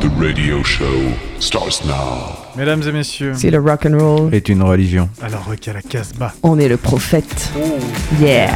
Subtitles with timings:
[0.00, 2.36] The radio show starts now.
[2.56, 5.08] Mesdames et messieurs, Si le rock and roll, est une religion.
[5.22, 6.32] alors rock à la Casbah.
[6.42, 7.50] on est le prophète.
[8.20, 8.50] Yeah.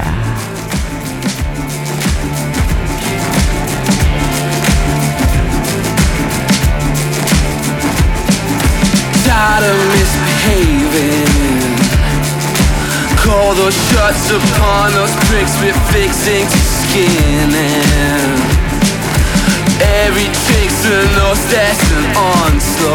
[9.25, 11.32] tired of misbehaving.
[13.25, 18.54] Call those shots upon those pricks we're fixing to skinning.
[19.81, 22.87] Every trick's a nose that's an onslaught,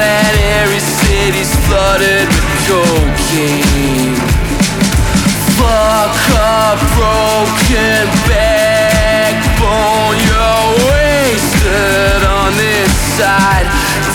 [0.00, 4.16] and every city's flooded with cocaine.
[5.54, 10.16] Fuck up, broken backbone.
[10.26, 13.68] You're wasted on this side.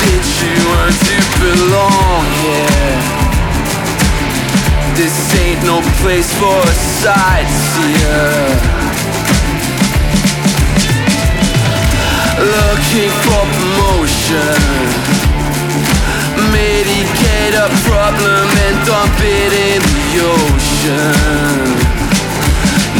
[0.04, 3.00] Did you want to belong here?
[4.95, 8.83] This ain't no place for a sightseer.
[12.44, 14.59] Looking for promotion.
[16.52, 21.63] Mitigate a problem and dump it in the ocean.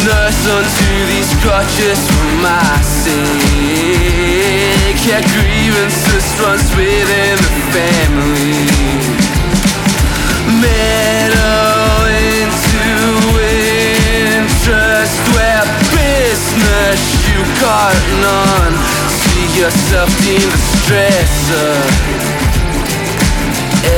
[0.08, 3.36] Nurse unto these crutches for my sake.
[5.04, 8.64] Yeah, grievances runs within the family.
[10.64, 12.80] Meddle into
[14.40, 19.03] interest where business you got none.
[19.56, 21.78] Yourself deemed a stressor.
[22.06, 22.44] Uh.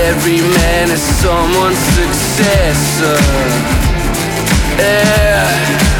[0.06, 3.18] Every man is someone's successor.
[4.78, 5.95] Yeah.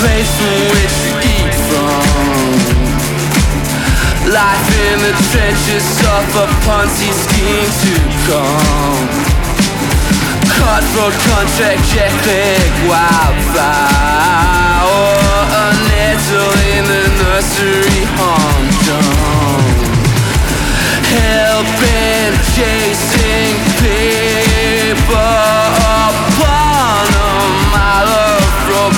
[0.00, 2.56] Place from which you eat from.
[4.32, 5.86] Life in the trenches
[6.16, 7.94] of a Ponzi scheme to
[8.28, 9.08] come.
[10.56, 14.16] Cutthroat contract, jackleg, wildfire.
[14.86, 15.16] Or
[15.62, 19.66] a nettle in the nursery humdrum
[21.10, 25.32] Hell-bent chasing paper
[26.08, 27.34] upon a
[27.72, 28.94] mile of road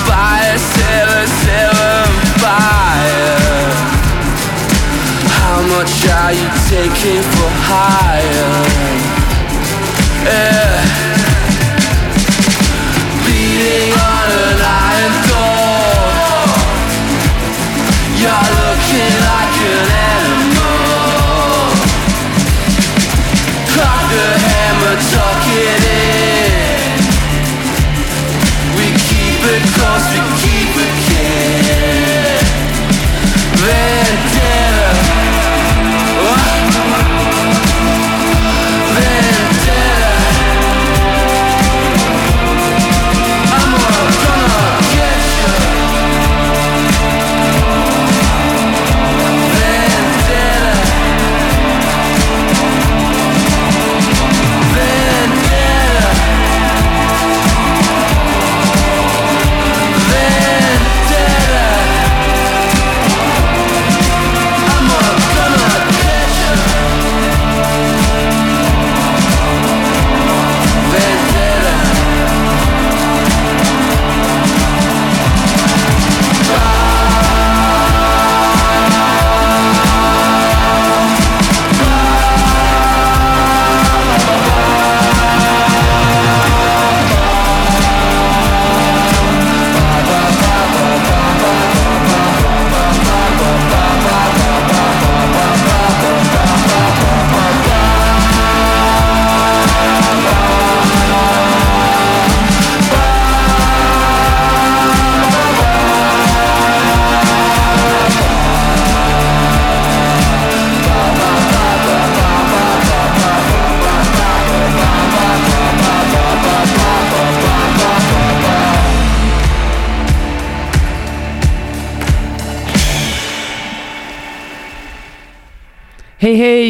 [5.79, 8.65] much are you taking for hire?
[10.25, 10.83] Yeah.
[13.23, 16.51] Beating on an iron door
[18.19, 20.08] You're looking like an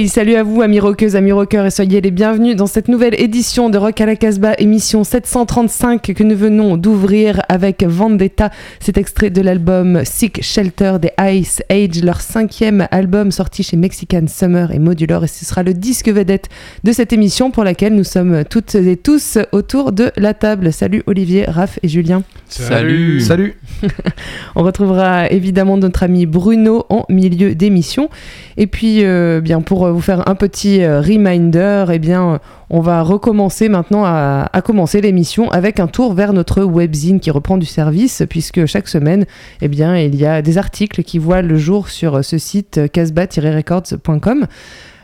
[0.10, 3.70] salut à vous amis rockeuses, amis rockeurs et soyez les bienvenus dans cette nouvelle édition
[3.70, 9.30] de Rock à la Casbah, émission 735 que nous venons d'ouvrir avec Vendetta, cet extrait
[9.30, 14.80] de l'album Sick Shelter des Ice Age, leur cinquième album sorti chez Mexican Summer et
[14.80, 16.50] Modular et ce sera le disque vedette
[16.84, 20.74] de cette émission pour laquelle nous sommes toutes et tous autour de la table.
[20.74, 22.24] Salut Olivier, Raph et Julien.
[22.48, 23.22] Salut.
[23.22, 23.56] Salut.
[24.56, 28.10] On retrouvera évidemment notre ami Bruno en milieu d'émission.
[28.58, 32.38] Et puis, euh, bien pour euh, vous faire un petit euh, reminder, eh bien, euh,
[32.69, 37.57] on va recommencer maintenant à, commencer l'émission avec un tour vers notre webzine qui reprend
[37.57, 39.25] du service, puisque chaque semaine,
[39.62, 44.48] eh bien, il y a des articles qui voient le jour sur ce site casbah-records.com.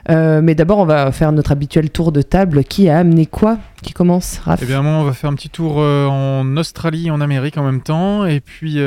[0.09, 2.63] Euh, mais d'abord, on va faire notre habituel tour de table.
[2.63, 5.49] Qui a amené quoi Qui commence Raph Eh bien, moi, on va faire un petit
[5.49, 8.25] tour en Australie en Amérique en même temps.
[8.25, 8.79] Et puis,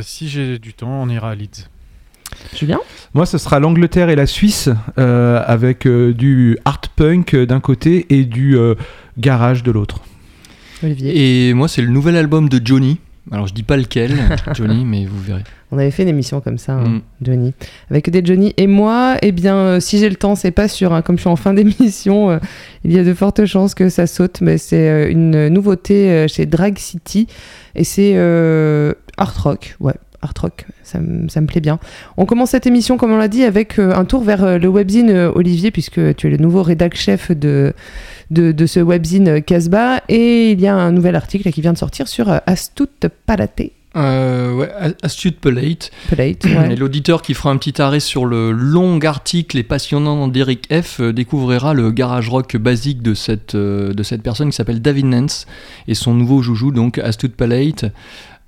[0.00, 1.68] si j'ai du temps, on ira à Leeds.
[2.56, 2.78] Julien
[3.14, 7.60] Moi, ce sera l'Angleterre et la Suisse euh, avec euh, du art punk euh, d'un
[7.60, 8.74] côté et du euh,
[9.18, 10.00] garage de l'autre.
[10.82, 12.98] Olivier Et moi, c'est le nouvel album de Johnny.
[13.32, 14.12] Alors, je dis pas lequel,
[14.54, 15.44] Johnny, mais vous verrez.
[15.70, 17.00] On avait fait une émission comme ça, hein, Mm.
[17.22, 17.54] Johnny.
[17.90, 20.92] Avec des Johnny et moi, eh bien, euh, si j'ai le temps, c'est pas sûr.
[20.92, 22.38] hein, comme je suis en fin d'émission, euh,
[22.82, 24.40] il y a de fortes chances que ça saute.
[24.40, 27.28] Mais c'est euh, une nouveauté euh, chez Drag City.
[27.76, 29.76] Et c'est euh, art rock.
[29.80, 30.66] Ouais, art rock.
[30.82, 31.78] Ça, me- plaît bien.
[32.16, 34.68] On commence cette émission, comme on l'a dit, avec euh, un tour vers euh, le
[34.68, 37.72] webzine euh, Olivier, puisque tu es le nouveau rédac chef de,
[38.30, 40.02] de, ce webzine Casbah.
[40.08, 43.72] Et il y a un nouvel article qui vient de sortir sur Astute Palaté.
[43.96, 44.70] Euh, ouais,
[45.02, 45.90] Astute Pelate.
[46.70, 51.00] Et l'auditeur qui fera un petit arrêt sur le long article et passionnant d'Eric F
[51.00, 55.06] euh, découvrira le garage rock basique de cette, euh, de cette personne qui s'appelle David
[55.06, 55.46] Nance
[55.88, 57.86] et son nouveau joujou, donc Astute Palate.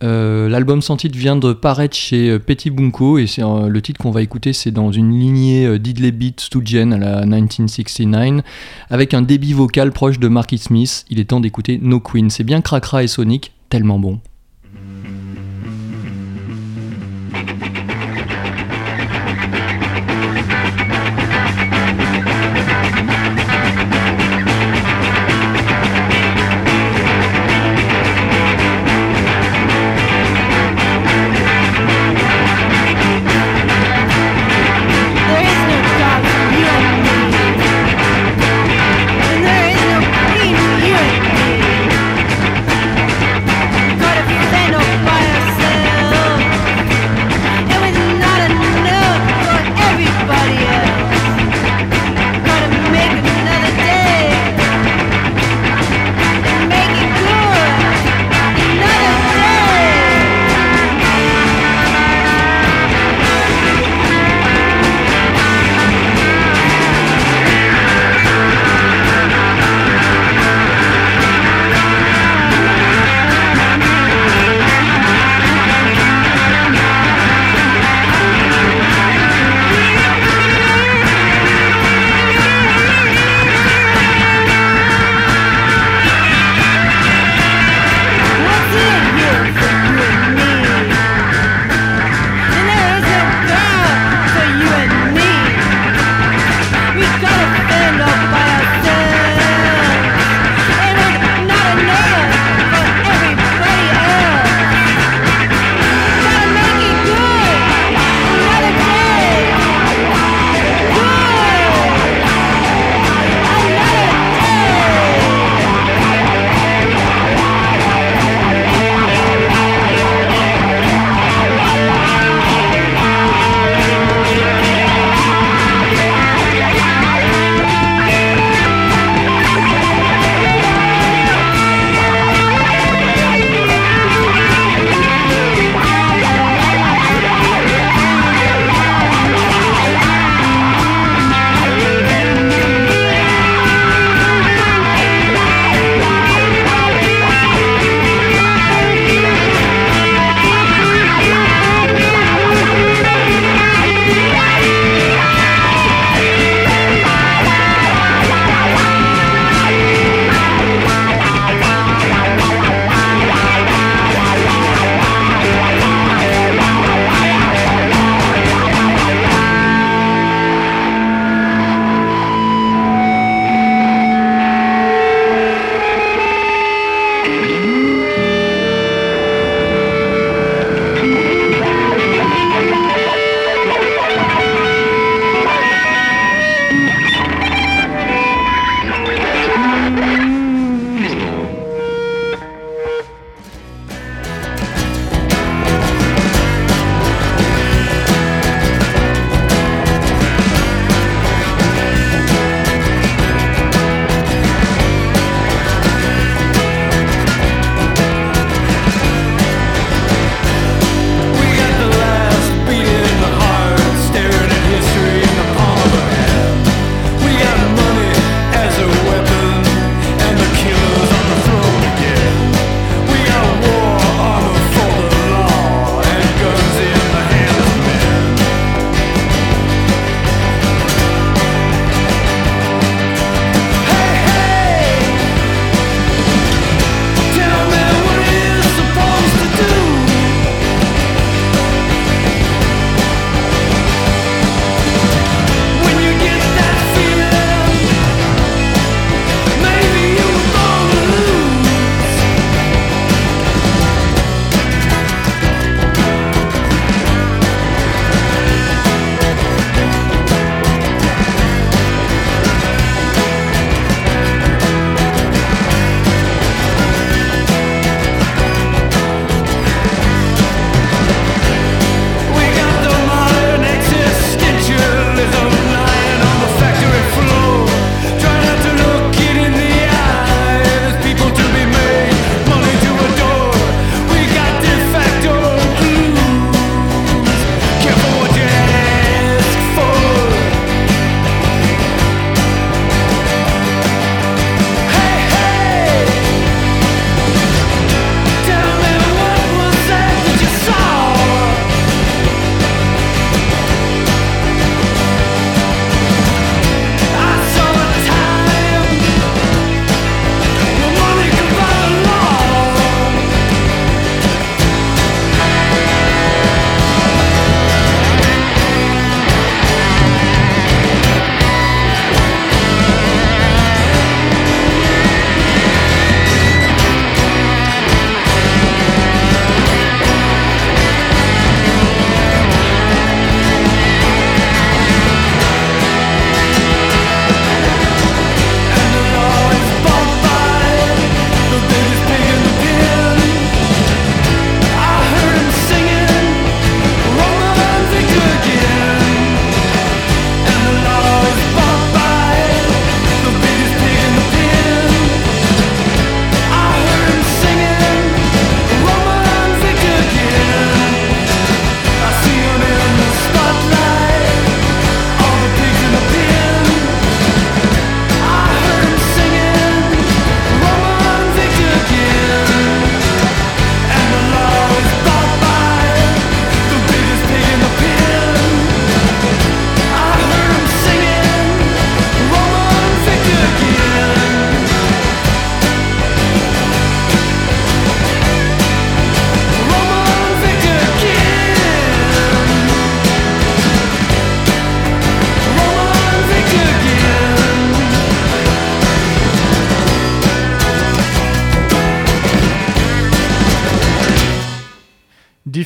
[0.03, 3.83] Euh, L'album sans titre vient de paraître chez euh, Petit Bunko et c'est euh, le
[3.83, 8.43] titre qu'on va écouter, c'est dans une lignée euh, Diddley Beat Stoogen à la 1969
[8.91, 11.05] avec un débit vocal proche de Marky Smith.
[11.09, 12.31] Il est temps d'écouter No Queen.
[12.31, 14.21] C'est bien cracra et sonic, tellement bon.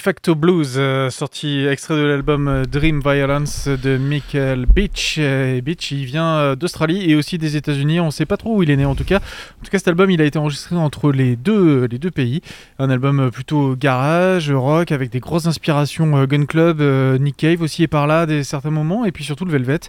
[0.07, 5.17] Facto Blues, euh, sorti extrait de l'album euh, Dream Violence de Michael Beach.
[5.19, 7.99] Euh, Et Beach, il vient d'Australie et aussi des États-Unis.
[7.99, 9.17] On ne sait pas trop où il est né en tout cas.
[9.17, 12.41] En tout cas, cet album, il a été enregistré entre les deux, les deux pays.
[12.79, 17.83] Un album plutôt garage, rock, avec des grosses inspirations Gun Club, euh, Nick Cave aussi
[17.83, 19.81] est par là à des certains moments, et puis surtout le Velvet.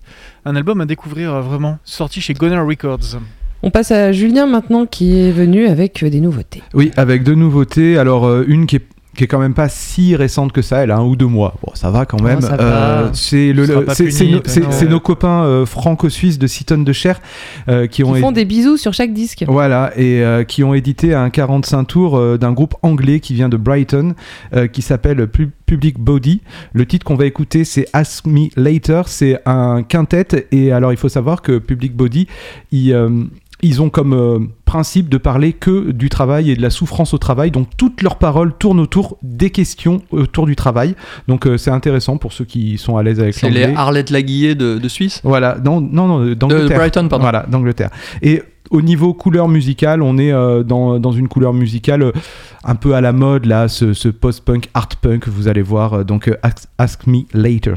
[0.45, 3.19] Un album à découvrir vraiment, sorti chez Gunner Records.
[3.61, 6.63] On passe à Julien maintenant qui est venu avec des nouveautés.
[6.73, 7.97] Oui, avec deux nouveautés.
[7.99, 8.85] Alors, euh, une qui est
[9.17, 11.55] qui est quand même pas si récente que ça, elle a un ou deux mois.
[11.65, 12.39] Bon, ça va quand même.
[12.59, 13.13] Euh, va.
[13.13, 17.19] c'est nos- copains euh, franco-suisses de Seaton de Cher
[17.67, 19.43] euh, qui ont Ils font des bisous sur chaque disque.
[19.47, 23.57] Voilà, et euh, qui ont édité un 45 tours d'un groupe anglais qui vient de
[23.57, 24.13] Brighton,
[24.71, 26.41] qui s'appelle Pu- Public Body.
[26.73, 29.01] Le titre qu'on va écouter, c'est Ask Me Later.
[29.07, 32.27] C'est un quintet, et alors il faut savoir que Public Body,
[32.75, 33.23] euh,
[33.63, 37.17] ils ont comme euh, principe de parler que du travail et de la souffrance au
[37.17, 37.49] travail.
[37.51, 40.95] Donc toutes leurs paroles tournent autour des questions autour du travail.
[41.27, 43.75] Donc euh, c'est intéressant pour ceux qui sont à l'aise avec C'est les l'anglais.
[43.77, 46.77] Arlette Laguillet de, de Suisse Voilà, non, non, non, d'Angleterre.
[46.77, 47.23] Brighton, pardon.
[47.23, 47.89] Voilà, d'Angleterre.
[48.21, 52.11] Et au niveau couleur musicale, on est euh, dans, dans une couleur musicale euh,
[52.65, 55.93] un peu à la mode, là, ce, ce post-punk, art-punk, vous allez voir.
[55.93, 57.75] euh, donc, euh, ask, Ask Me Later.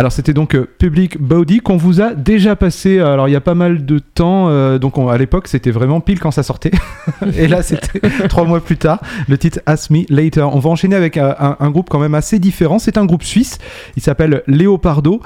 [0.00, 2.98] Alors c'était donc euh, Public Body qu'on vous a déjà passé.
[2.98, 4.48] euh, Alors il y a pas mal de temps.
[4.48, 6.70] euh, donc on- à l'époque c'était vraiment pile quand ça sortait.
[7.36, 9.02] Et là c'était trois mois plus tard.
[9.28, 10.48] Le titre Ask Me Later.
[10.54, 12.78] On va enchaîner avec un, groupe quand même assez différent.
[12.78, 13.58] C'est un groupe suisse.
[13.94, 15.20] Il s'appelle Leopardo.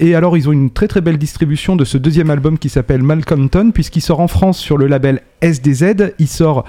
[0.00, 3.02] Et alors ils ont une très très belle distribution de ce deuxième album qui s'appelle
[3.02, 6.14] Malcompton puisqu'il sort en France sur le label SDZ.
[6.18, 6.64] Il sort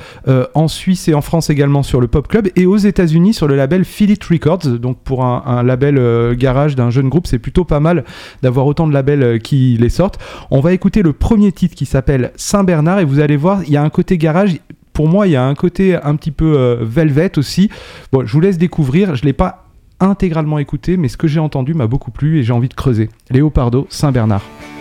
[0.54, 3.56] en Suisse et en France également sur le Pop Club et aux États-Unis sur le
[3.56, 4.68] label Philip Records.
[4.80, 8.04] Donc pour un, label garage d'un jeune groupe, plutôt pas mal
[8.42, 10.20] d'avoir autant de labels euh, qui les sortent.
[10.52, 13.78] On va écouter le premier titre qui s'appelle Saint-Bernard et vous allez voir, il y
[13.78, 14.60] a un côté garage.
[14.94, 17.70] Pour moi, il y a un côté un petit peu euh, velvet aussi.
[18.12, 19.16] Bon, je vous laisse découvrir.
[19.16, 19.66] Je l'ai pas
[20.00, 23.10] intégralement écouté, mais ce que j'ai entendu m'a beaucoup plu et j'ai envie de creuser.
[23.30, 24.44] Léopardo, Saint-Bernard.
[24.44, 24.77] I've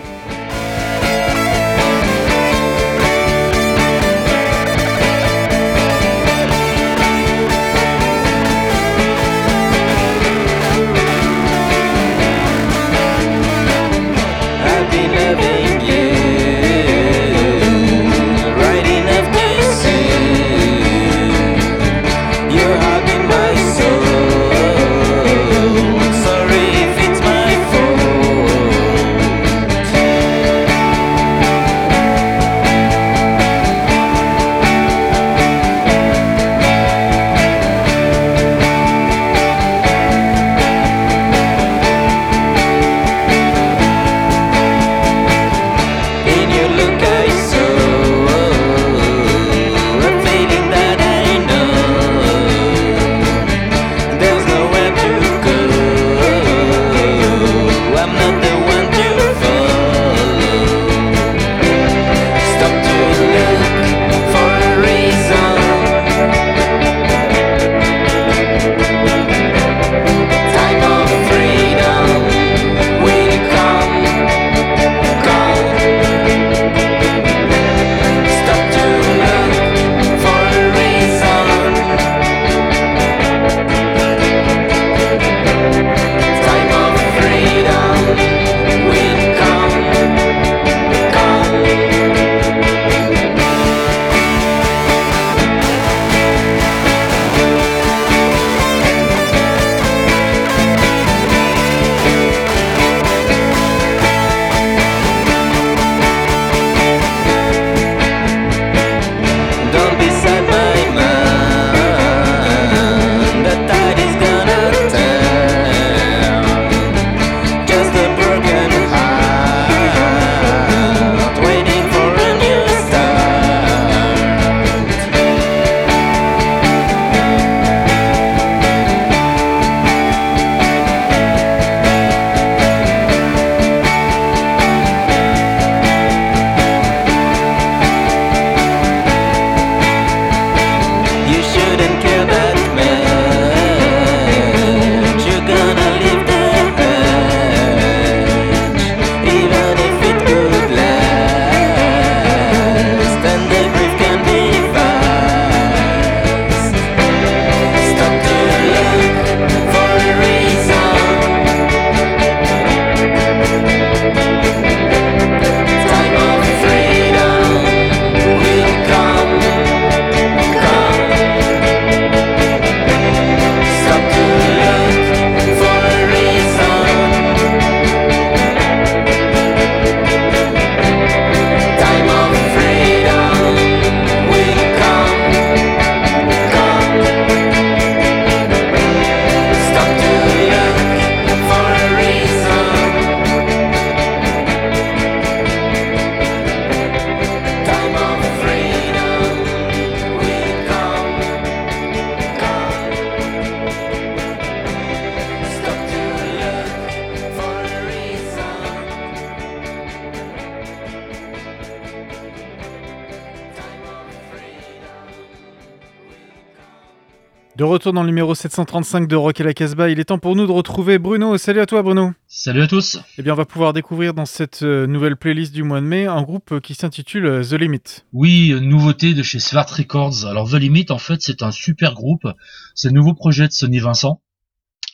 [217.87, 220.45] retour dans le numéro 735 de Rock et la Casbah, il est temps pour nous
[220.45, 221.39] de retrouver Bruno.
[221.39, 222.13] Salut à toi Bruno.
[222.27, 222.99] Salut à tous.
[223.17, 226.07] Eh bien, on va pouvoir découvrir dans cette euh, nouvelle playlist du mois de mai
[226.07, 228.03] un groupe euh, qui s'intitule euh, The Limit.
[228.13, 230.27] Oui, nouveauté de chez Svart Records.
[230.27, 232.27] Alors The Limit, en fait, c'est un super groupe.
[232.75, 234.21] C'est le nouveau projet de Sonny Vincent.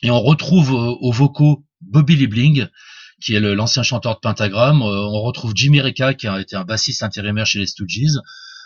[0.03, 2.67] Et on retrouve aux vocaux Bobby Liebling,
[3.19, 4.83] qui est l'ancien chanteur de Pentagram.
[4.83, 8.19] On retrouve Jimmy Reka, qui a été un bassiste intérimaire chez les Stooges.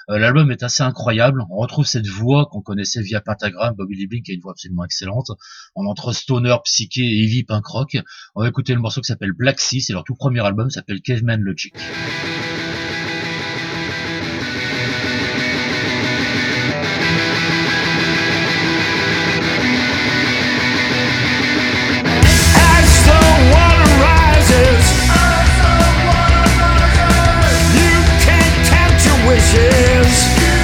[0.10, 1.44] Euh, L'album est assez incroyable.
[1.50, 4.86] On retrouve cette voix qu'on connaissait via Pentagram, Bobby Lee qui a une voix absolument
[4.86, 5.32] excellente.
[5.76, 7.98] On entre stoner, psyché et heavy punk rock.
[8.36, 9.82] On va écouter le morceau qui s'appelle Black Sea.
[9.82, 11.74] C'est leur tout premier album, s'appelle Caveman Logic.
[30.08, 30.57] Cause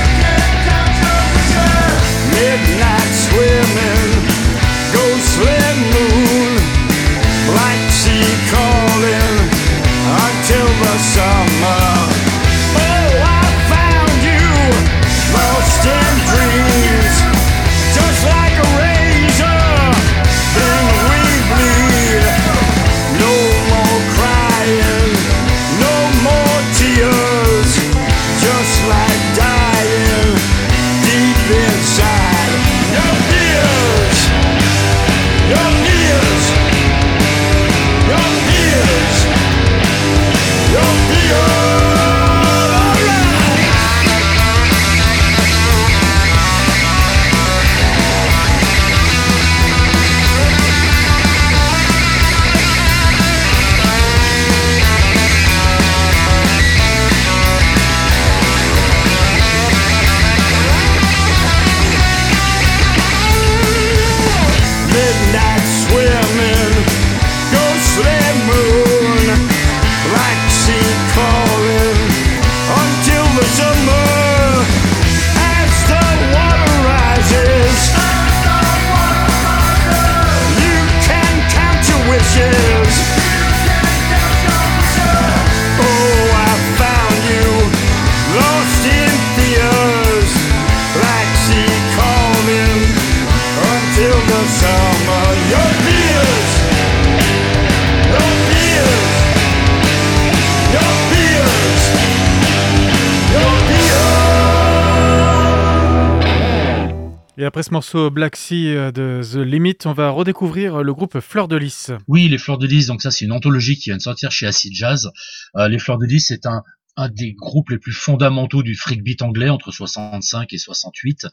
[107.53, 111.47] après ce morceau Black Sea euh, de The Limit, on va redécouvrir le groupe Fleur
[111.47, 111.91] de Lys.
[112.07, 114.47] Oui, les Fleurs de Lys, donc ça c'est une anthologie qui vient de sortir chez
[114.47, 115.11] Acid Jazz.
[115.55, 116.63] Euh, les Fleurs de Lys, c'est un,
[117.09, 121.27] des groupes les plus fondamentaux du freak beat anglais entre 65 et 68.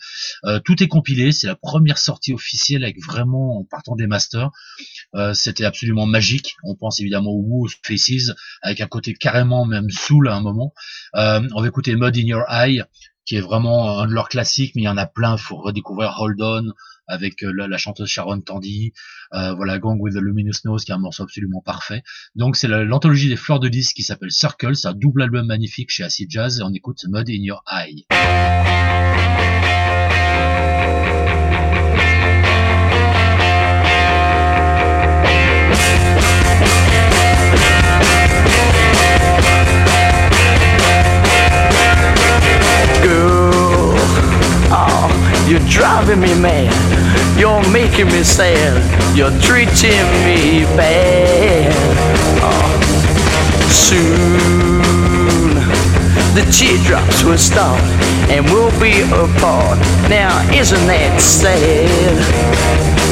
[0.45, 4.51] Euh, tout est compilé, c'est la première sortie officielle avec vraiment en partant des masters.
[5.15, 6.57] Euh, C'était absolument magique.
[6.65, 10.41] On pense évidemment au Woo, aux Faces, avec un côté carrément même soul à un
[10.41, 10.73] moment.
[11.17, 12.83] Euh, on va écouter Mud in Your Eye,
[13.31, 15.37] qui est vraiment un de leurs classiques, mais il y en a plein.
[15.37, 16.65] Faut redécouvrir Hold On
[17.07, 18.93] avec euh, la, chanteuse Sharon Tandy.
[19.35, 22.03] Euh, voilà, Gang with the Luminous Nose, qui est un morceau absolument parfait.
[22.35, 24.75] Donc c'est la- l'anthologie des fleurs de disques qui s'appelle Circle.
[24.75, 28.05] C'est un double album magnifique chez Acid Jazz et on écoute Mud in Your Eye.
[45.51, 46.73] You're driving me mad.
[47.37, 48.81] You're making me sad.
[49.17, 51.73] You're treating me bad.
[52.43, 52.71] Oh,
[53.69, 54.71] soon
[56.35, 57.83] the teardrops will start
[58.31, 59.79] and we'll be apart.
[60.09, 63.10] Now, isn't that sad?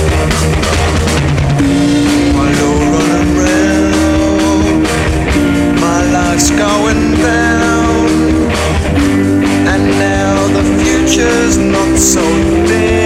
[11.29, 12.23] is not so
[12.67, 12.98] dead.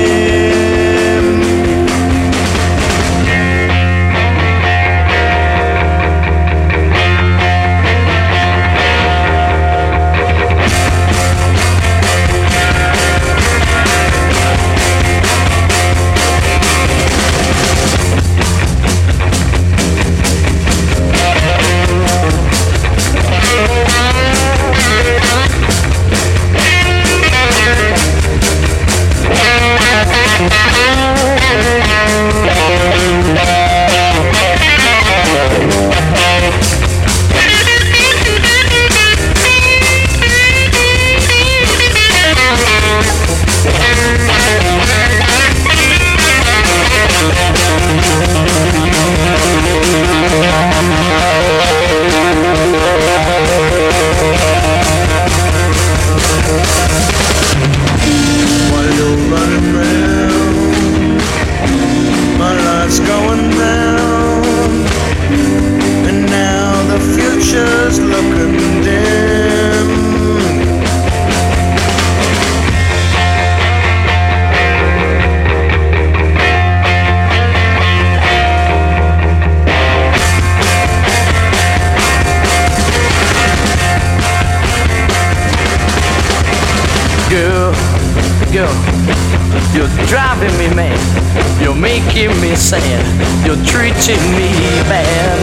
[91.62, 93.04] You're making me sad.
[93.46, 94.50] You're treating me
[94.90, 95.38] bad.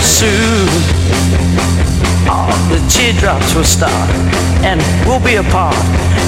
[0.00, 0.68] Soon,
[2.30, 4.10] all the teardrops will start
[4.62, 5.74] and we'll be apart.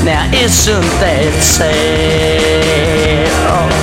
[0.04, 3.28] Now, isn't that sad?
[3.48, 3.77] Oh.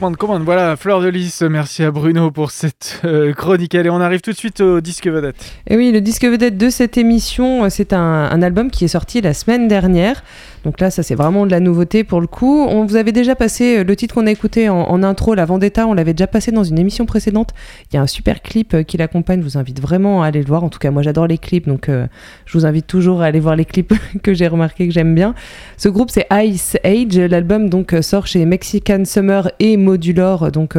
[0.00, 3.74] Commande, commande, voilà, Fleur de Lys, merci à Bruno pour cette euh, chronique.
[3.74, 5.36] Allez, on arrive tout de suite au disque vedette.
[5.66, 8.88] Et oui, le disque vedette de cette émission, euh, c'est un, un album qui est
[8.88, 10.22] sorti la semaine dernière.
[10.64, 12.66] Donc là, ça c'est vraiment de la nouveauté pour le coup.
[12.68, 15.86] On vous avait déjà passé euh, le titre qu'on a écouté en, intro, La Vendetta,
[15.86, 17.50] on l'avait déjà passé dans une émission précédente.
[17.90, 20.40] Il y a un super clip euh, qui l'accompagne, je vous invite vraiment à aller
[20.40, 20.62] le voir.
[20.62, 22.06] En tout cas, moi j'adore les clips, donc euh,
[22.44, 25.34] je vous invite toujours à aller voir les clips que j'ai remarqué que j'aime bien.
[25.76, 30.76] Ce groupe c'est Ice Age, l'album donc sort chez Mexican Summer et Modulor, donc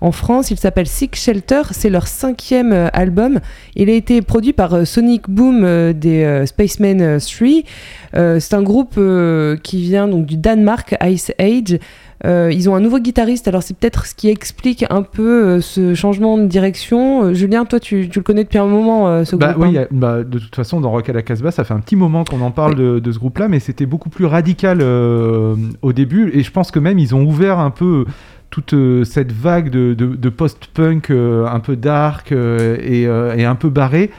[0.00, 0.50] en France.
[0.50, 3.40] Il s'appelle Sick Shelter, c'est leur cinquième euh, album.
[3.76, 7.48] Il a été produit par euh, Sonic Boom euh, des Spacemen euh, 3.
[8.16, 8.98] Euh, c'est un groupe
[9.62, 11.78] qui vient donc du Danemark, Ice Age.
[12.26, 15.60] Euh, ils ont un nouveau guitariste, alors c'est peut-être ce qui explique un peu euh,
[15.62, 17.22] ce changement de direction.
[17.24, 19.64] Euh, Julien, toi tu, tu le connais depuis un moment, ce Bah groupe.
[19.68, 21.80] oui, hein a- bah, de toute façon, dans Rock à la Casbah, ça fait un
[21.80, 25.92] petit moment qu'on en parle de, de ce groupe-là, mais c'était beaucoup plus radical au
[25.94, 26.30] début.
[26.34, 28.04] Et je pense que même ils ont ouvert un peu
[28.50, 32.76] toute euh, cette vague de, de- post-punk euh, un peu dark euh,
[33.36, 34.10] et, un peu barré.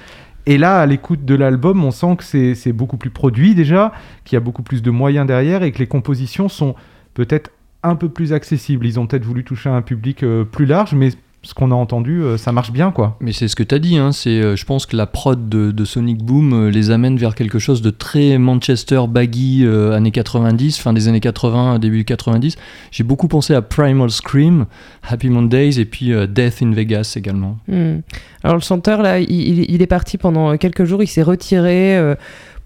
[0.46, 3.91] Et là, à l'écoute de l'album, on sent que c'est beaucoup plus produit déjà,
[4.26, 6.76] qu'il y a beaucoup plus de moyens derrière et que les compositions sont
[7.13, 7.52] peut-être
[7.84, 8.88] un peu plus accessibles.
[8.88, 11.10] Ils ont peut-être voulu toucher un public plus large, mais
[11.44, 13.18] ce qu'on a entendu, euh, ça marche bien, quoi.
[13.20, 15.50] Mais c'est ce que tu as dit, hein, c'est, euh, je pense que la prod
[15.50, 19.94] de, de Sonic Boom euh, les amène vers quelque chose de très Manchester baggy euh,
[19.96, 22.58] années 90, fin des années 80, début 90.
[22.92, 24.66] J'ai beaucoup pensé à Primal Scream,
[25.02, 27.58] Happy Mondays et puis euh, Death in Vegas également.
[27.68, 28.02] Hmm.
[28.44, 31.98] Alors le chanteur là, il, il- il est parti pendant quelques jours, il s'est retiré
[31.98, 32.14] euh,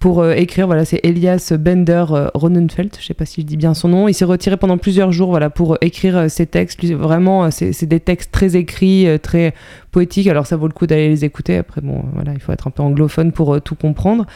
[0.05, 0.67] pour euh, écrire.
[0.67, 4.07] Voilà, c'est Elias Bender euh, Ronenfeld, je sais pas si je dis bien son nom.
[4.07, 6.85] Il s'est retiré pendant plusieurs jours, voilà, pour euh, écrire euh, ses textes.
[6.85, 9.55] Vraiment, c'est des textes très écrits, très
[9.91, 10.27] poétiques.
[10.27, 11.57] Alors ça vaut le coup d'aller les écouter.
[11.57, 14.27] Après, bon, voilà, il faut être un peu anglophone pour tout comprendre.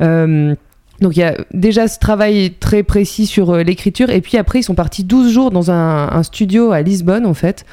[0.00, 4.64] Donc il y a déjà ce travail très précis sur l'écriture et puis après ils
[4.64, 7.64] sont partis 12 jours dans un, un studio à Lisbonne en fait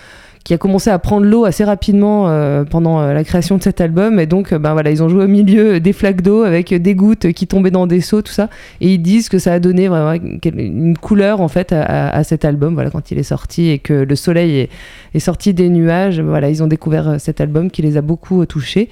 [0.49, 3.81] qui a commencé à prendre l'eau assez rapidement euh, pendant euh, la création de cet
[3.81, 6.73] album et donc euh, ben voilà ils ont joué au milieu des flaques d'eau avec
[6.73, 8.49] des gouttes qui tombaient dans des seaux tout ça
[8.81, 10.19] et ils disent que ça a donné vraiment
[10.55, 14.15] une couleur en fait à, cet album voilà quand il est sorti et que le
[14.15, 14.67] soleil
[15.13, 18.89] est, sorti des nuages voilà ils ont découvert cet album qui les a beaucoup touchés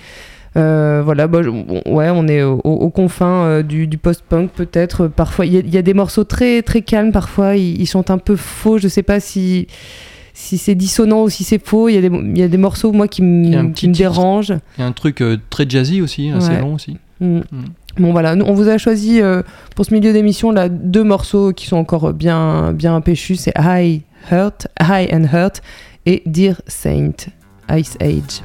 [0.54, 1.42] voilà, bah,
[1.86, 5.06] ouais, on est au- au- aux confins du, post-punk peut-être.
[5.08, 7.12] Parfois, il y, a- des morceaux très très calmes.
[7.12, 8.80] Parfois, ils, ils sont un peu faux.
[8.80, 9.68] Je sais pas si
[10.40, 11.90] si c'est dissonant ou si c'est faux.
[11.90, 14.54] Il y a des il y a des morceaux moi qui, me- dérangent.
[14.78, 16.62] Il y a un truc euh, très jazzy aussi, assez Ouais.
[16.62, 16.98] long aussi.
[17.20, 17.40] Mm.
[17.98, 19.42] Bon voilà, nous, on vous a choisi euh,
[19.76, 23.36] pour ce milieu d'émission là deux morceaux qui sont encore bien bien péchus.
[23.38, 25.64] C'est High Hurt, High and Hurt
[26.06, 27.14] et Dear Saint,
[27.72, 28.44] Ice Age.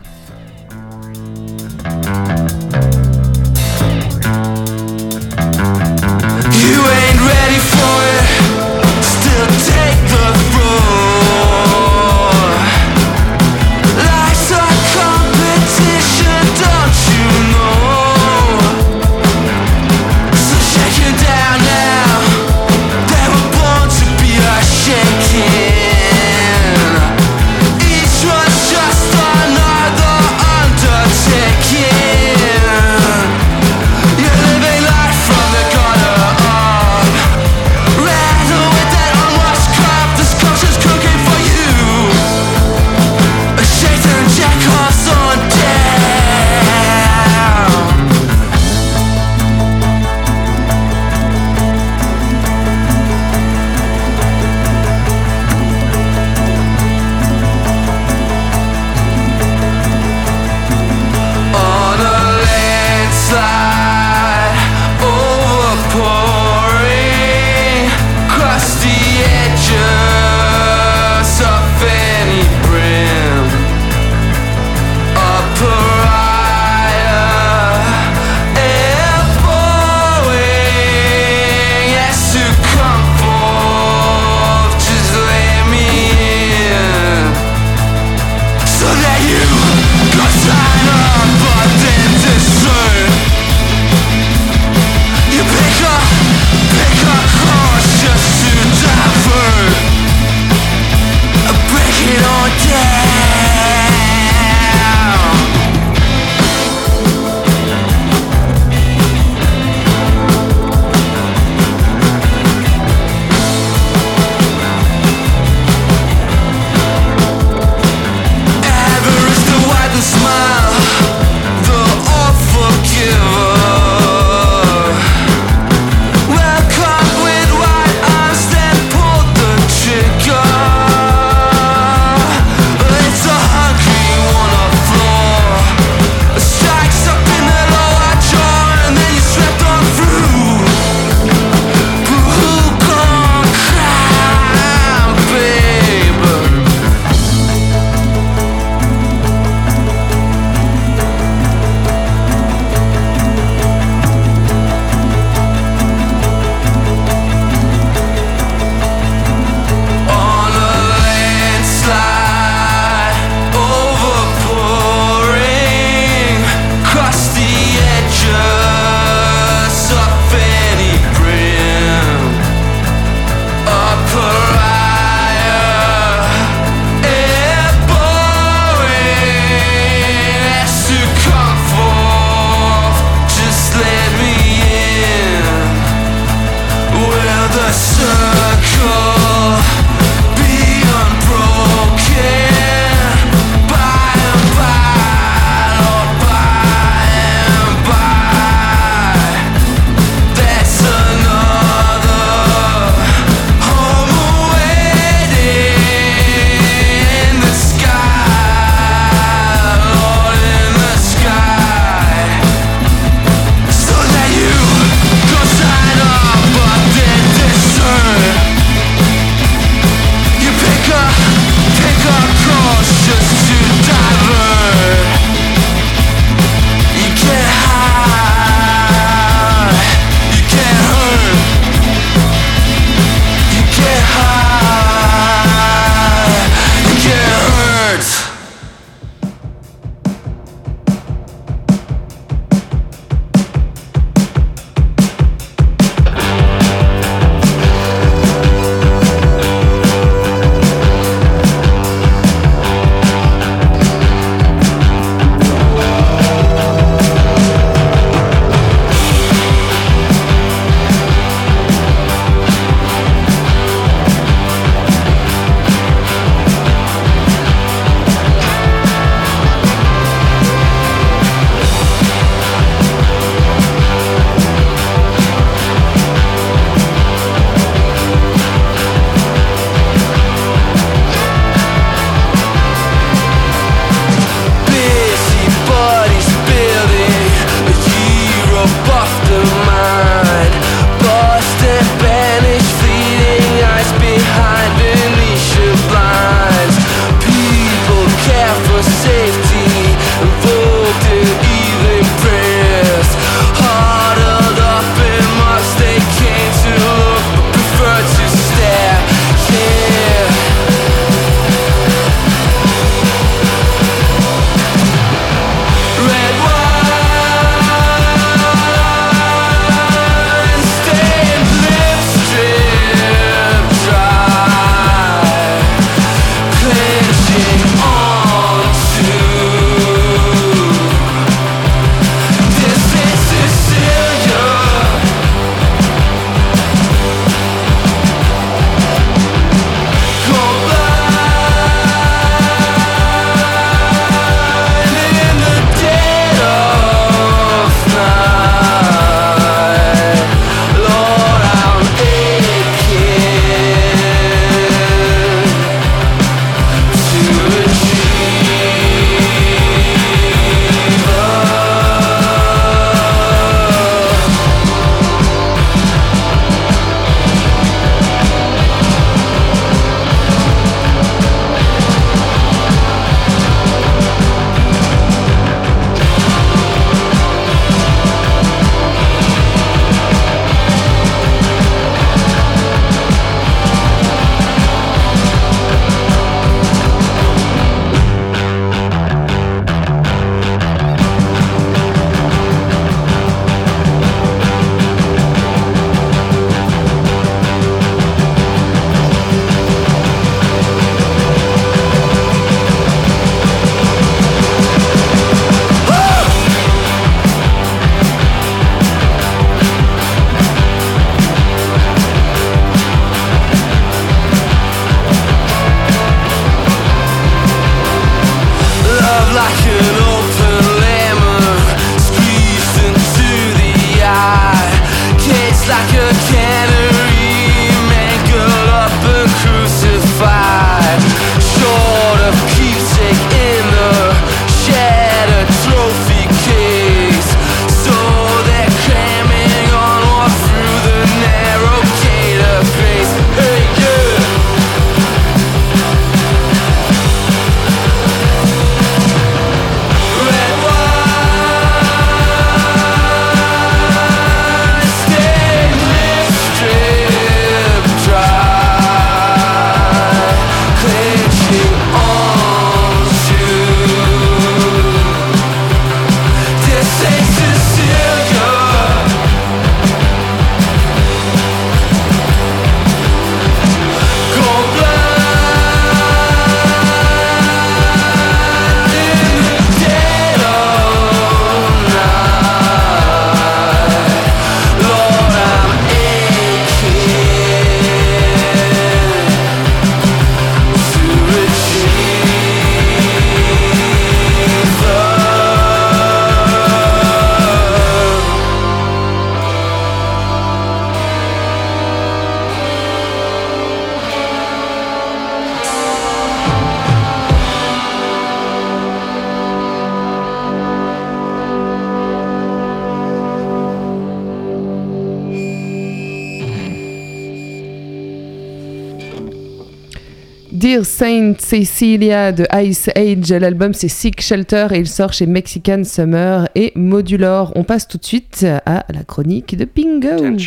[520.81, 523.31] Saint Cecilia de Ice Age.
[523.31, 527.53] L'album c'est Sick Shelter et il sort chez Mexican Summer et Modulor.
[527.55, 530.39] On passe tout de suite à la chronique de Pingo.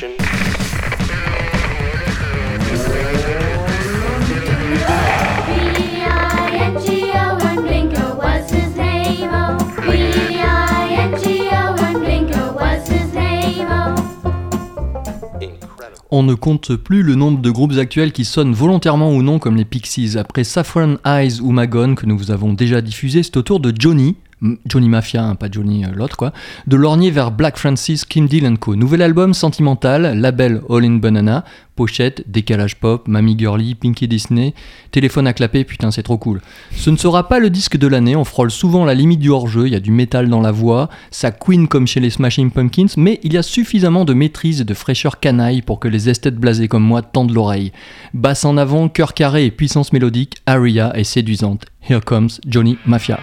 [16.11, 19.55] On ne compte plus le nombre de groupes actuels qui sonnent volontairement ou non comme
[19.55, 20.17] les Pixies.
[20.17, 23.73] Après Saffron Eyes ou Magon, que nous vous avons déjà diffusé, c'est au tour de
[23.77, 24.15] Johnny,
[24.67, 26.33] Johnny Mafia, hein, pas Johnny euh, l'autre quoi,
[26.67, 28.75] de lorgner vers Black Francis, Kim Deal Co.
[28.75, 34.53] Nouvel album sentimental, label All in Banana, pochette, décalage pop, Mamie Girly, Pinky Disney,
[34.91, 36.41] téléphone à clapper, putain c'est trop cool.
[36.71, 39.67] Ce ne sera pas le disque de l'année, on frôle souvent la limite du hors-jeu,
[39.67, 42.93] il y a du métal dans la voix, ça queen comme chez les Smashing Pumpkins,
[42.97, 46.37] mais il y a suffisamment de maîtrise et de fraîcheur canaille pour que les esthètes
[46.37, 47.71] blasés comme moi tendent l'oreille.
[48.13, 51.65] Basse en avant, cœur carré et puissance mélodique, Aria est séduisante.
[51.87, 53.19] Here comes Johnny Mafia.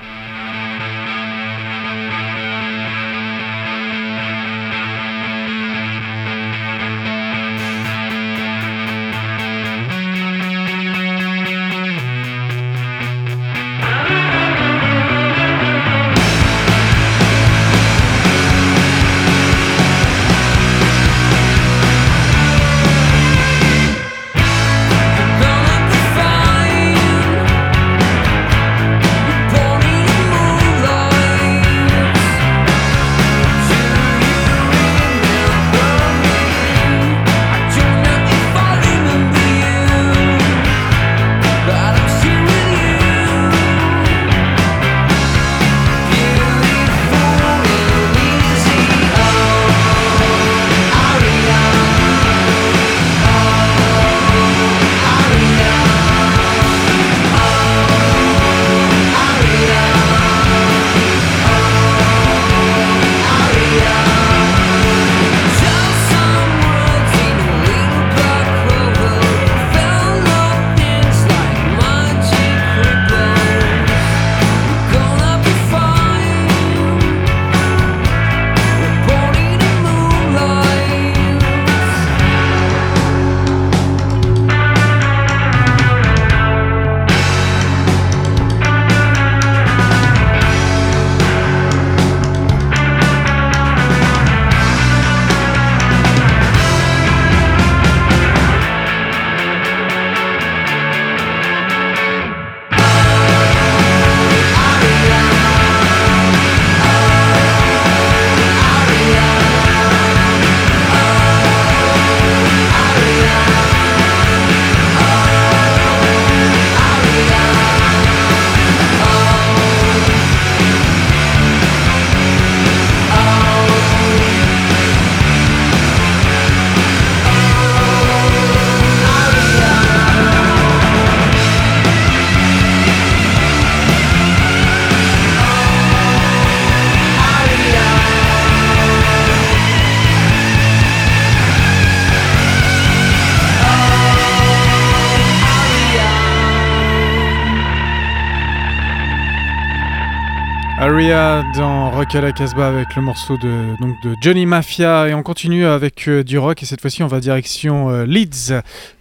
[151.02, 155.14] Aria dans Rock à la Casbah avec le morceau de, donc de Johnny Mafia et
[155.14, 158.52] on continue avec euh, du rock et cette fois-ci on va direction euh, Leeds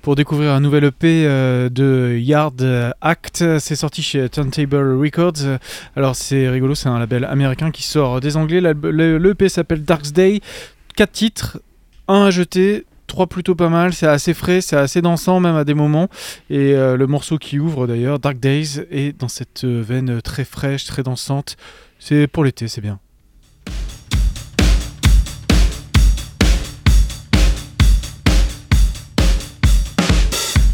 [0.01, 2.59] pour découvrir un nouvel EP euh, de Yard
[3.01, 3.59] Act.
[3.59, 5.59] C'est sorti chez Turntable Records.
[5.95, 8.61] Alors c'est rigolo, c'est un label américain qui sort des anglais.
[8.61, 10.41] L'EP s'appelle Dark's Day.
[10.95, 11.59] Quatre titres,
[12.07, 12.85] un à jeter.
[13.05, 16.07] Trois plutôt pas mal, c'est assez frais, c'est assez dansant même à des moments.
[16.49, 21.03] Et le morceau qui ouvre d'ailleurs, Dark Days, est dans cette veine très fraîche, très
[21.03, 21.57] dansante.
[22.03, 22.99] C'est pour l'été, c'est bien.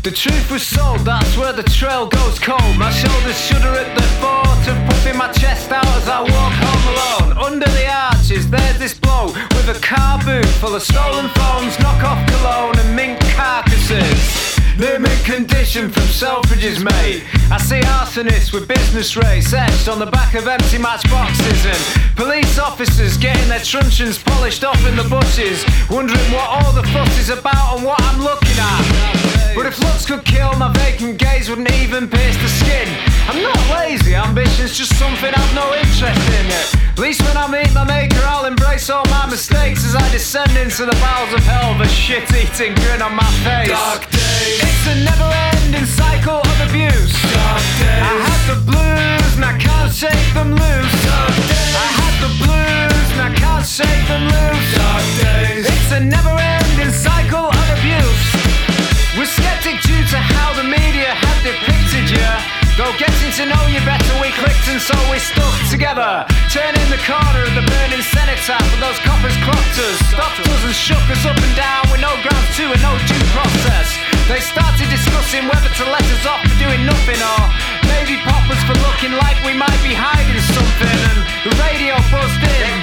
[0.04, 2.78] The truth was sold, that's where the trail goes cold.
[2.78, 6.86] My shoulders shudder at the thought of puffing my chest out as I walk home
[6.96, 7.46] alone.
[7.46, 12.26] Under the arches, there's this bloke with a car boot full of stolen phones, knockoff
[12.30, 14.57] cologne, and mink carcasses.
[14.78, 14.98] They're
[15.28, 17.26] condition from Selfridges, mate.
[17.52, 22.58] I see arsonists with business rates etched on the back of empty matchboxes and police
[22.58, 27.30] officers getting their truncheons polished off in the bushes, wondering what all the fuss is
[27.30, 29.54] about and what I'm looking at.
[29.54, 32.88] But if looks could kill, my vacant gaze wouldn't even pierce the skin.
[33.28, 36.46] I'm not lazy, ambition's just something I've no interest in.
[36.94, 40.56] At least when I meet my maker, I'll embrace all my mistakes as I descend
[40.56, 43.70] into the bowels of hell with a shit-eating grin on my face.
[43.70, 44.67] Dark days.
[44.78, 47.16] It's a never-ending cycle of abuse.
[47.34, 51.02] I the blues and I can't shake them loose.
[51.10, 55.68] I the blues and I can't shake them loose.
[55.68, 59.18] It's a never ending cycle of abuse.
[59.18, 62.57] We're skeptic due to how the media have depicted you.
[62.78, 66.30] Though getting to know you better, we clicked and so we stuck together.
[66.54, 70.78] Turning the corner of the burning cenotaph, and those coppers clocked us, stopped us and
[70.78, 73.98] shook us up and down with no grounds to and no due process.
[74.30, 77.42] They started discussing whether to let us off for doing nothing or
[77.90, 81.00] maybe pop us for looking like we might be hiding something.
[81.18, 81.20] And
[81.50, 82.78] the radio buzzed in.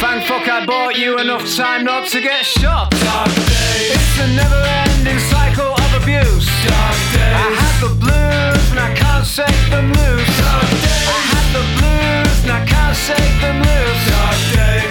[0.00, 2.88] Thank fuck I bought you enough time not to get shot.
[2.92, 5.79] It's a never ending cycle
[6.16, 6.48] abuse.
[6.66, 10.36] I had the blues and I can't shake them loose.
[10.46, 14.04] I had the blues and I can't shake them loose.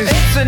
[0.10, 0.46] It's a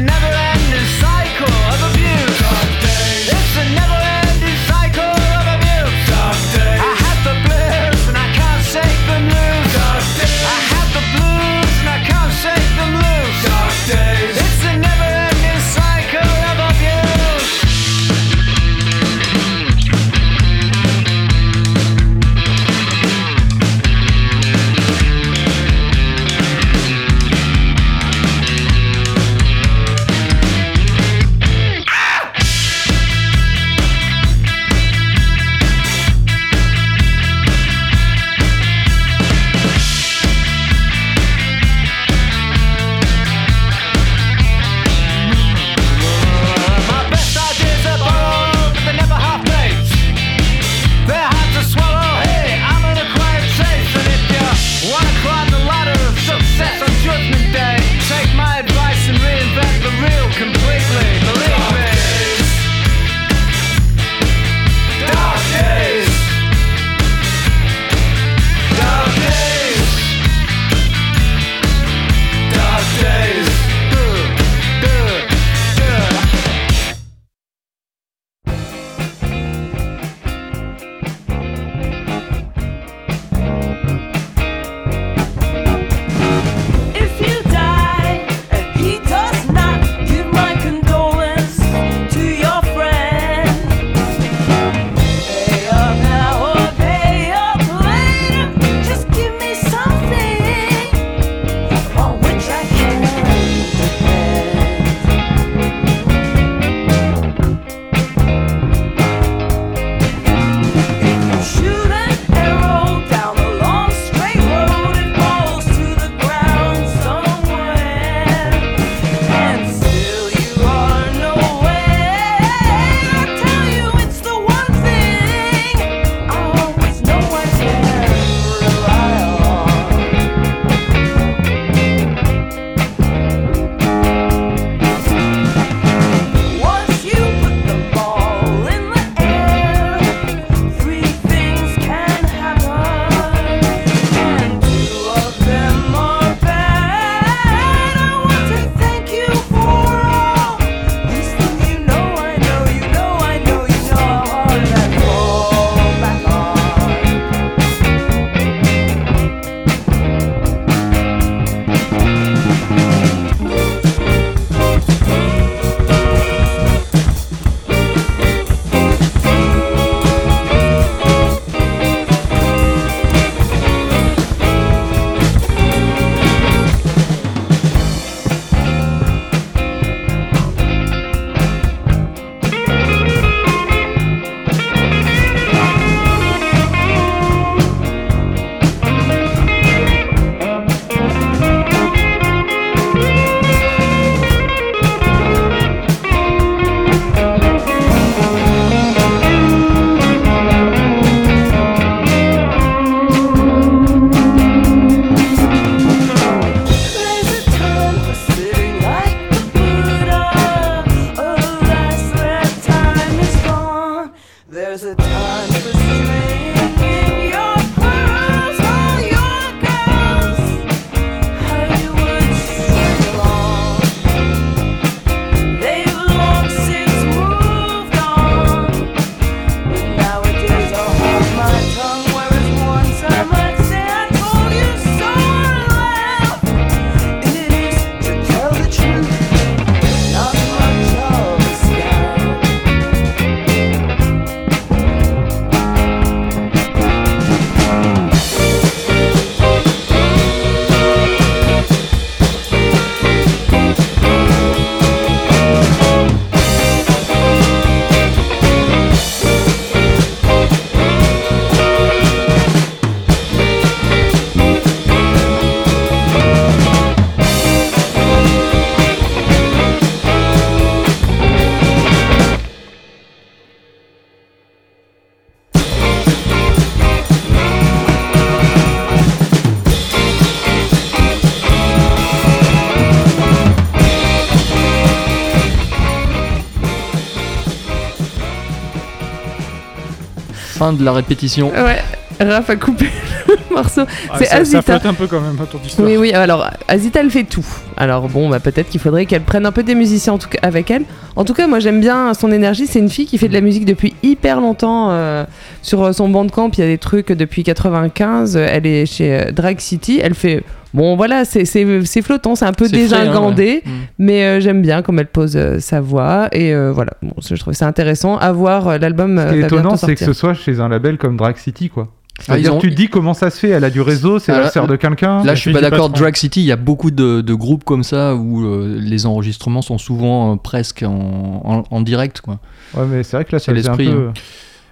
[290.62, 291.50] Fin de la répétition.
[291.50, 291.82] Ouais,
[292.20, 292.86] Raph a coupé
[293.28, 293.82] le morceau.
[294.12, 294.62] Ah, c'est ça, ça Azita.
[294.62, 295.88] flotte un peu quand même autour d'histoire.
[295.88, 297.44] Oui, oui, alors Azita elle fait tout.
[297.78, 300.38] Alors bon, bah, peut-être qu'il faudrait qu'elle prenne un peu des musiciens en tout cas,
[300.44, 300.84] avec elle.
[301.16, 302.68] En tout cas, moi j'aime bien son énergie.
[302.68, 304.90] C'est une fille qui fait de la musique depuis hyper longtemps.
[304.92, 305.26] euh,
[305.62, 308.36] sur euh, son bandcamp, il y a des trucs depuis 95.
[308.38, 310.00] Elle est chez euh, Drag City.
[310.02, 310.44] Elle fait.
[310.74, 313.70] Bon, voilà, c'est- c'est c'est flottant, c'est un peu C'est hein, dégingandé, ouais.
[313.72, 313.72] Mm.
[314.00, 316.30] mais euh, j'aime bien comme elle pose euh, sa voix.
[316.32, 318.18] Et euh, voilà, bon, je trouve ça intéressant.
[318.18, 320.98] À voir, euh, l'album Ce qui est étonnant, c'est que ce soit chez un label
[320.98, 321.90] comme Drag City, quoi.
[322.22, 324.20] Ah, C'est-à-dire, ils ont- tu te dis comment ça se fait Elle a du réseau,
[324.20, 325.90] c'est Ah, la sœur de quelqu'un Là, je suis pas d'accord.
[325.90, 329.62] Drag City, il y a beaucoup de, de groupes comme ça où euh, les enregistrements
[329.62, 332.22] sont souvent euh, presque en, en- en direct.
[332.22, 332.40] Quoi.
[332.76, 334.08] Ouais, mais c'est vrai que là, C'est l'esprit, peu.
[334.10, 334.14] hein.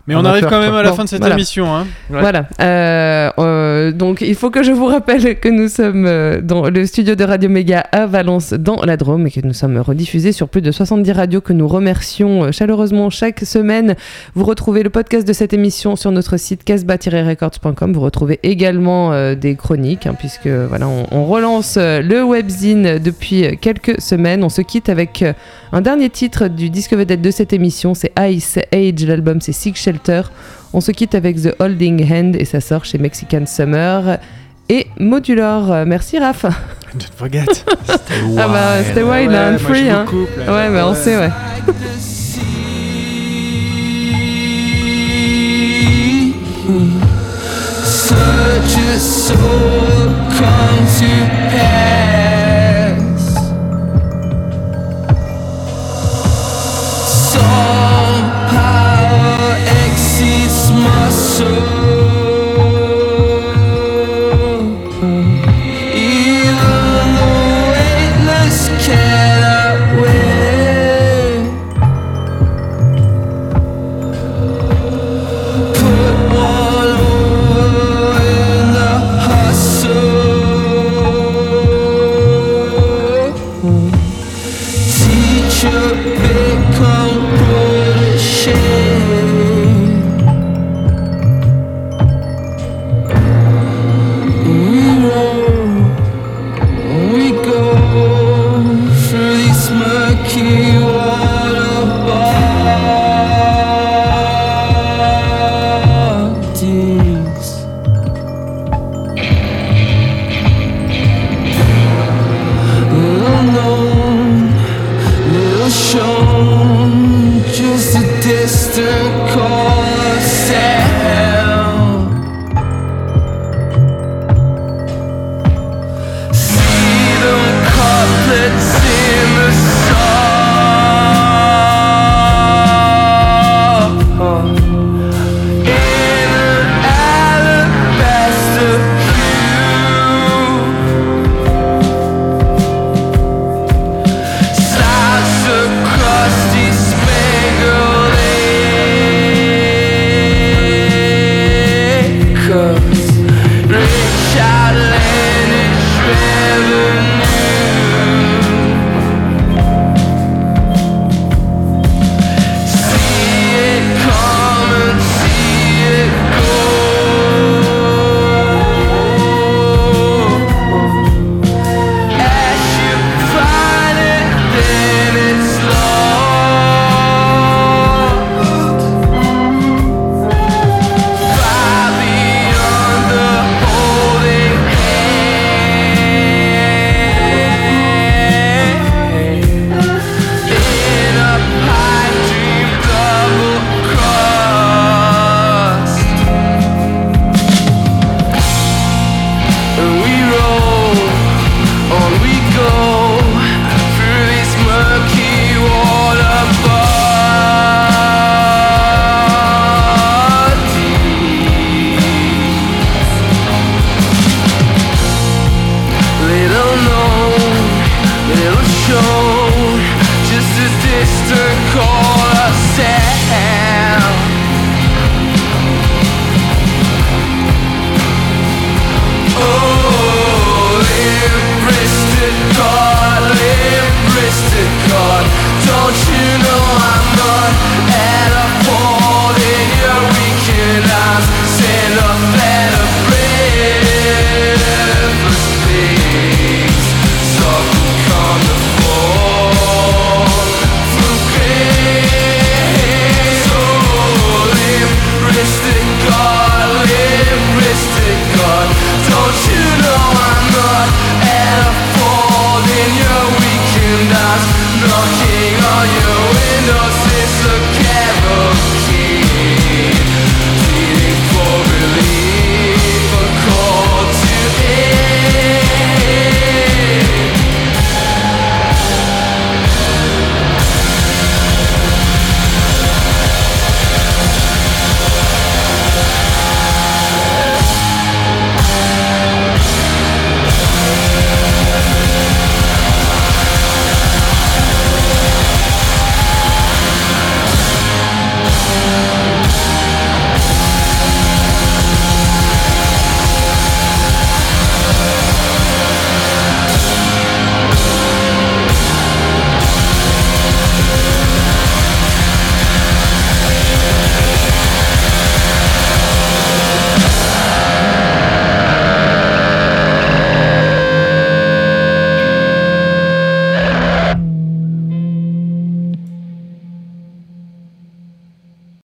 [0.08, 1.36] Mais on arrive quand même à la Bon, fin de cette voilà.
[1.36, 1.76] émission.
[1.76, 1.86] Hein.
[2.10, 2.48] Voilà.
[2.62, 3.30] Euh,
[3.90, 7.16] euh, donc, il faut que je vous rappelle que nous sommes euh, dans le studio
[7.16, 10.62] de Radio Méga à Valence, dans la Drôme, et que nous sommes rediffusés sur plus
[10.62, 13.96] de 70 radios que nous remercions euh, chaleureusement chaque semaine.
[14.36, 17.94] Vous retrouvez le podcast de cette émission sur notre site casbah-records.com.
[17.94, 24.44] Vous retrouvez également des chroniques, hein, puisque voilà, on, relance le webzine depuis quelques semaines.
[24.44, 25.24] On se quitte avec
[25.72, 29.06] un dernier titre du disque vedette de cette émission, c'est Ice Age.
[29.06, 30.22] L'album, c'est Sick Shelter.
[30.74, 34.18] On se quitte avec The Holding Hand et ça sort chez Mexican Summer
[34.70, 35.86] et Modular.
[35.86, 36.46] Merci Raph.
[36.94, 37.46] Don't forget.
[38.38, 40.06] Ah bah c'était wild, Ouais, hein, moi, free je hein.
[40.08, 40.54] coupe, là.
[40.54, 41.30] Ouais, mais on sait ouais.
[47.84, 52.09] Such a soul come to pass.
[61.40, 61.69] so